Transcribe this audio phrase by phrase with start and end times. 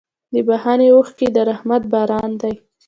[0.33, 2.53] د بښنې اوښکې د رحمت باران دی.